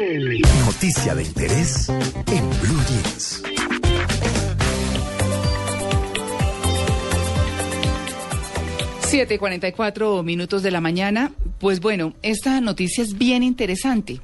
[0.00, 3.42] Noticia de interés en Blue Jeans.
[9.00, 11.32] Siete y 44 minutos de la mañana.
[11.58, 14.22] Pues bueno, esta noticia es bien interesante.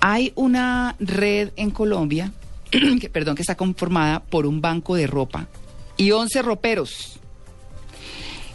[0.00, 2.34] Hay una red en Colombia,
[2.70, 5.48] que, perdón, que está conformada por un banco de ropa
[5.96, 7.18] y 11 roperos.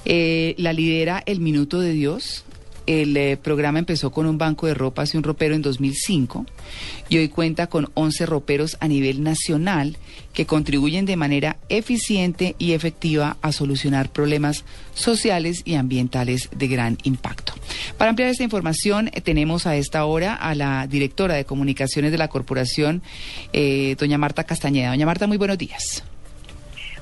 [0.06, 2.46] Eh, la lidera El Minuto de Dios.
[2.86, 6.46] El eh, programa empezó con un banco de ropa y un ropero en 2005
[7.10, 9.98] y hoy cuenta con 11 roperos a nivel nacional
[10.34, 16.98] que contribuyen de manera eficiente y efectiva a solucionar problemas sociales y ambientales de gran
[17.04, 17.54] impacto.
[17.98, 22.18] Para ampliar esta información eh, tenemos a esta hora a la directora de comunicaciones de
[22.18, 23.02] la corporación,
[23.54, 24.90] eh, doña Marta Castañeda.
[24.90, 26.04] Doña Marta, muy buenos días.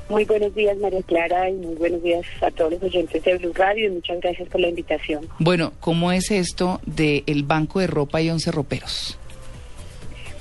[0.09, 3.53] Muy buenos días, María Clara, y muy buenos días a todos los oyentes de Blue
[3.53, 5.27] Radio y muchas gracias por la invitación.
[5.39, 9.17] Bueno, ¿cómo es esto del Banco de Ropa y Once Roperos?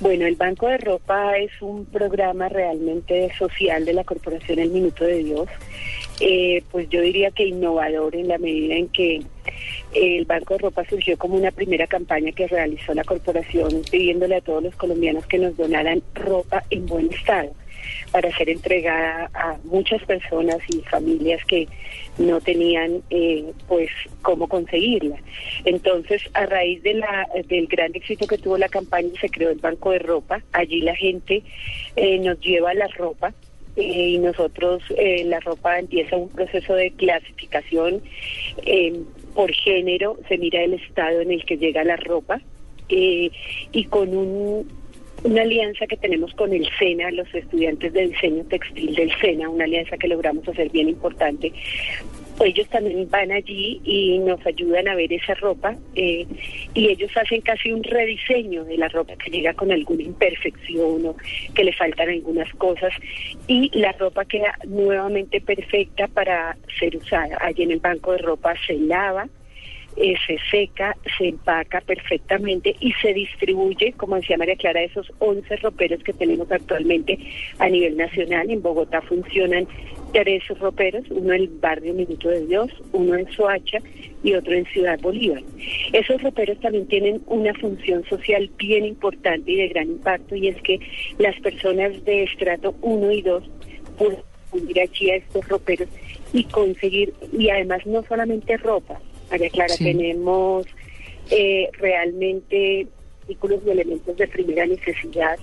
[0.00, 5.04] Bueno, el Banco de Ropa es un programa realmente social de la Corporación El Minuto
[5.04, 5.48] de Dios.
[6.18, 9.22] Eh, pues yo diría que innovador en la medida en que
[9.94, 14.40] el Banco de Ropa surgió como una primera campaña que realizó la corporación pidiéndole a
[14.40, 17.52] todos los colombianos que nos donaran ropa en buen estado
[18.10, 21.68] para ser entregada a muchas personas y familias que
[22.18, 23.90] no tenían eh, pues
[24.22, 25.16] cómo conseguirla.
[25.64, 27.02] Entonces, a raíz de
[27.48, 30.42] del gran éxito que tuvo la campaña, se creó el Banco de Ropa.
[30.52, 31.42] Allí la gente
[31.96, 33.32] eh, nos lleva la ropa
[33.76, 34.82] eh, y nosotros
[35.24, 38.02] la ropa empieza un proceso de clasificación
[39.34, 42.40] por género, se mira el estado en el que llega la ropa
[42.88, 44.81] y con un
[45.24, 49.64] una alianza que tenemos con el SENA, los estudiantes de diseño textil del SENA, una
[49.64, 51.52] alianza que logramos hacer bien importante.
[52.40, 56.26] Ellos también van allí y nos ayudan a ver esa ropa eh,
[56.74, 61.16] y ellos hacen casi un rediseño de la ropa que llega con alguna imperfección o
[61.54, 62.92] que le faltan algunas cosas
[63.46, 67.36] y la ropa queda nuevamente perfecta para ser usada.
[67.40, 69.28] Allí en el banco de ropa se lava,
[69.96, 75.56] eh, se seca, se empaca perfectamente y se distribuye, como decía María Clara, esos 11
[75.56, 77.18] roperos que tenemos actualmente
[77.58, 78.50] a nivel nacional.
[78.50, 79.66] En Bogotá funcionan
[80.12, 83.78] tres roperos, uno en el barrio Minuto de Dios, uno en Soacha
[84.22, 85.42] y otro en Ciudad Bolívar.
[85.92, 90.60] Esos roperos también tienen una función social bien importante y de gran impacto y es
[90.62, 90.80] que
[91.18, 93.50] las personas de estrato 1 y 2
[93.98, 95.88] pueden acudir aquí a estos roperos
[96.32, 99.00] y conseguir, y además no solamente ropa,
[99.32, 100.66] María Clara, tenemos
[101.30, 102.86] eh, realmente
[103.22, 105.38] artículos y elementos de primera necesidad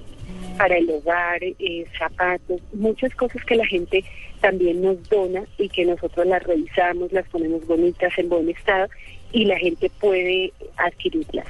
[0.59, 4.03] para el hogar, eh, zapatos, muchas cosas que la gente
[4.41, 8.87] también nos dona y que nosotros las revisamos, las ponemos bonitas, en buen estado
[9.31, 11.47] y la gente puede adquirirlas.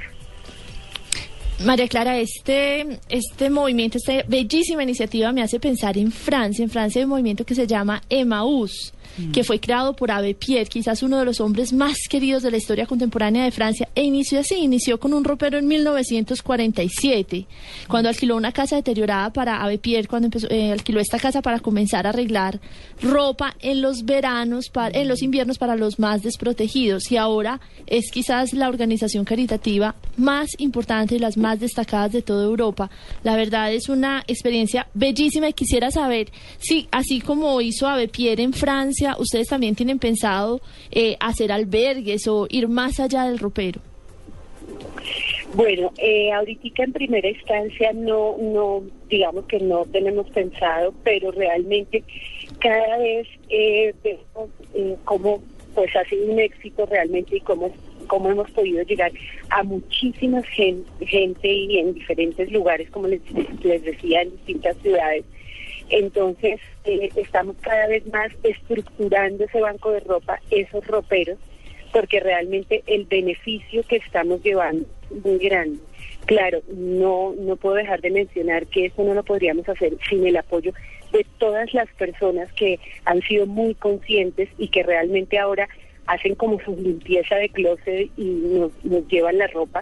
[1.66, 6.64] María Clara, este, este movimiento, esta bellísima iniciativa me hace pensar en Francia.
[6.64, 8.02] En Francia hay un movimiento que se llama
[9.20, 12.52] Emmaüs que fue creado por Abbé Pierre, quizás uno de los hombres más queridos de
[12.52, 17.46] la historia contemporánea de Francia, e inició así, inició con un ropero en 1947,
[17.88, 21.60] cuando alquiló una casa deteriorada para Abbé Pierre, cuando empezó, eh, alquiló esta casa para
[21.60, 22.60] comenzar a arreglar
[23.02, 28.12] ropa en los veranos, para, en los inviernos para los más desprotegidos, y ahora es
[28.12, 32.90] quizás la organización caritativa más importante y las más destacadas de toda Europa.
[33.24, 38.44] La verdad es una experiencia bellísima y quisiera saber si, así como hizo Abbé Pierre
[38.44, 40.62] en Francia, ustedes también tienen pensado
[40.92, 43.82] eh, hacer albergues o ir más allá del ropero.
[45.54, 52.04] Bueno, eh, ahorita en primera instancia no, no, digamos que no tenemos pensado, pero realmente
[52.60, 55.42] cada vez eh, vemos eh, cómo
[55.74, 57.72] pues ha sido un éxito realmente y cómo,
[58.08, 59.12] cómo hemos podido llegar
[59.50, 63.22] a muchísima gente, y en diferentes lugares, como les,
[63.64, 65.26] les decía, en distintas ciudades
[65.90, 71.38] entonces, eh, estamos cada vez más estructurando ese banco de ropa, esos roperos,
[71.92, 75.80] porque realmente el beneficio que estamos llevando es muy grande.
[76.26, 80.38] Claro, no, no puedo dejar de mencionar que eso no lo podríamos hacer sin el
[80.38, 80.74] apoyo
[81.12, 85.68] de todas las personas que han sido muy conscientes y que realmente ahora
[86.10, 89.82] hacen como su limpieza de closet y nos, nos llevan la ropa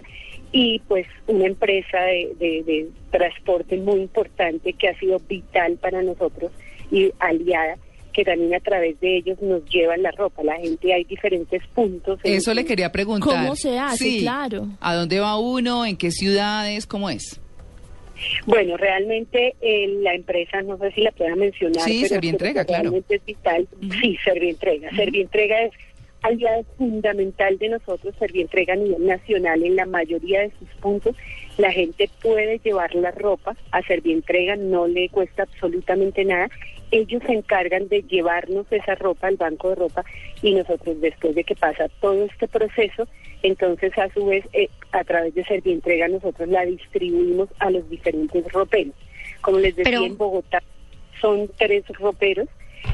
[0.52, 6.52] y pues una empresa de, transporte muy importante que ha sido vital para nosotros
[6.90, 7.76] y aliada
[8.12, 10.42] que también a través de ellos nos llevan la ropa.
[10.42, 12.18] La gente hay diferentes puntos.
[12.24, 13.44] Eso le quería preguntar.
[13.44, 14.18] ¿Cómo se hace?
[14.18, 14.66] claro.
[14.80, 15.86] ¿A dónde va uno?
[15.86, 16.86] ¿En qué ciudades?
[16.86, 17.40] ¿Cómo es?
[18.46, 21.84] Bueno, realmente eh, la empresa, no sé si la pueda mencionar.
[21.84, 22.92] Sí, Servientrega, claro.
[23.08, 23.68] es vital.
[24.00, 24.90] Sí, Servientrega.
[24.96, 25.72] Servientrega es
[26.22, 31.16] aliado fundamental de nosotros, Servientrega a nivel nacional en la mayoría de sus puntos
[31.56, 36.48] La gente puede llevar la ropa a Servientrega, no le cuesta absolutamente nada.
[36.90, 40.04] Ellos se encargan de llevarnos esa ropa al banco de ropa
[40.42, 43.06] y nosotros después de que pasa todo este proceso,
[43.42, 48.50] entonces a su vez eh, a través de Servientrega nosotros la distribuimos a los diferentes
[48.52, 48.94] roperos.
[49.42, 50.62] Como les decía, en Bogotá
[51.20, 52.48] son tres roperos.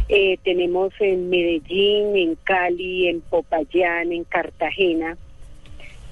[0.09, 5.17] Eh, tenemos en Medellín, en Cali, en Popayán, en Cartagena,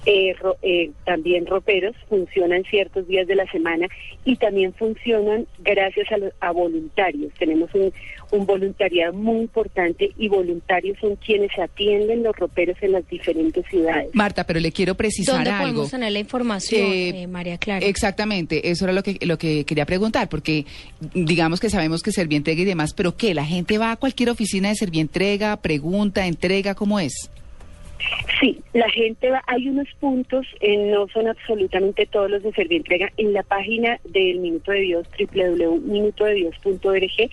[0.05, 3.87] eh, eh, también roperos, funcionan ciertos días de la semana
[4.25, 7.31] y también funcionan gracias a, a voluntarios.
[7.39, 7.93] Tenemos un,
[8.31, 14.09] un, voluntariado muy importante y voluntarios son quienes atienden los roperos en las diferentes ciudades.
[14.13, 15.63] Marta, pero le quiero precisar ¿Dónde algo.
[15.63, 17.85] podemos tener la información, Eh, eh, María Clara?
[17.85, 20.65] Exactamente, eso era lo que lo que quería preguntar, porque
[21.13, 23.33] digamos que sabemos que Servientrega y demás, pero ¿qué?
[23.33, 27.29] ¿La gente va a cualquier oficina de Servientrega, pregunta, entrega, cómo es?
[28.41, 33.09] Sí, la gente va, hay unos puntos, eh, no son absolutamente todos los de Servientrega,
[33.17, 37.29] en la página del Minuto de Dios, www.minutodedios.org,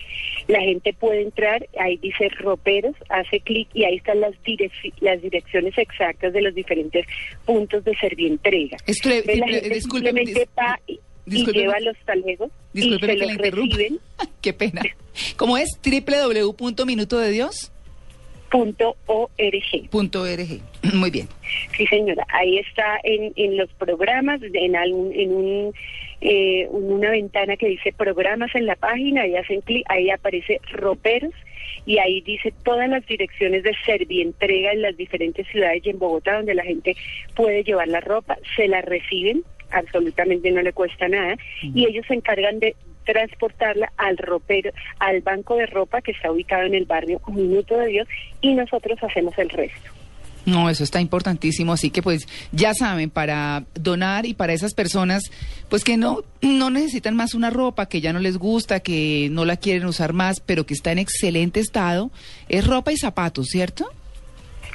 [0.47, 5.21] la gente puede entrar, ahí dice roperos, hace clic y ahí están las, direc- las
[5.21, 7.05] direcciones exactas de los diferentes
[7.45, 8.77] puntos de Servientrega.
[8.85, 10.99] Es tre- Entonces, la gente simplemente va y,
[11.51, 13.99] lleva los talegos y se que los reciben.
[14.41, 14.81] Qué pena.
[15.35, 15.67] ¿Cómo es?
[15.83, 17.70] www.minutodedios.org.
[18.51, 19.31] Punto .org.
[20.93, 21.27] Muy bien.
[21.75, 22.27] Sí, señora.
[22.29, 25.73] Ahí está en, en los programas, en, algún, en un,
[26.19, 31.33] eh, una ventana que dice programas en la página, ahí hacen clic, ahí aparece roperos
[31.85, 36.35] y ahí dice todas las direcciones de Servientrega en las diferentes ciudades y en Bogotá
[36.35, 36.95] donde la gente
[37.35, 42.15] puede llevar la ropa, se la reciben, absolutamente no le cuesta nada, y ellos se
[42.15, 42.75] encargan de
[43.05, 47.87] transportarla al ropero, al banco de ropa que está ubicado en el barrio Minuto de
[47.87, 48.07] Dios
[48.41, 49.89] y nosotros hacemos el resto.
[50.43, 55.21] No, eso está importantísimo, así que pues ya saben, para donar y para esas personas
[55.69, 59.45] pues que no no necesitan más una ropa que ya no les gusta, que no
[59.45, 62.09] la quieren usar más, pero que está en excelente estado,
[62.49, 63.87] es ropa y zapatos, ¿cierto?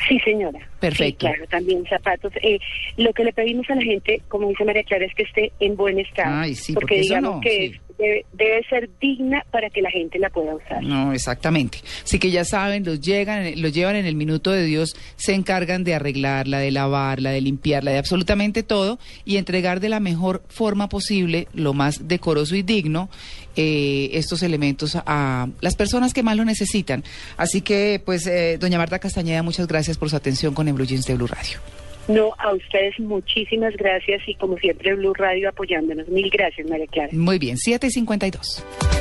[0.08, 0.60] Sí, señora.
[0.78, 1.26] Perfecto.
[1.26, 2.32] Sí, claro, también zapatos.
[2.42, 2.58] Eh,
[2.96, 5.74] lo que le pedimos a la gente, como dice María Clara, es que esté en
[5.74, 6.42] buen estado.
[6.42, 7.64] Ay, sí, porque, porque digamos no, que sí.
[7.74, 10.82] es- debe, debe ser digna para que la gente la pueda usar.
[10.82, 11.78] No, exactamente.
[12.04, 15.84] Así que ya saben, los llegan, los llevan en el minuto de Dios, se encargan
[15.84, 20.88] de arreglarla, de lavarla, de limpiarla, de absolutamente todo y entregar de la mejor forma
[20.88, 23.08] posible, lo más decoroso y digno,
[23.56, 27.04] eh, estos elementos a las personas que más lo necesitan.
[27.36, 30.86] Así que, pues, eh, doña Marta Castañeda, muchas gracias por su atención con el Blue
[30.86, 31.58] Jeans de Blue Radio.
[32.08, 36.08] No, a ustedes muchísimas gracias y como siempre Blue Radio apoyándonos.
[36.08, 37.10] Mil gracias, María Clara.
[37.12, 38.95] Muy bien, 7 y 52.